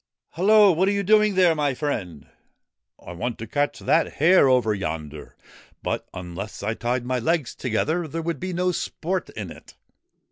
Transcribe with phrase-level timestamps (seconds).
[0.31, 0.71] 'Hello!
[0.71, 2.25] What are you doing there, my friend?''
[3.07, 5.35] I want to catch that hare over yonder;
[5.83, 9.75] but unless I tied my legs together there would be no sport in it.'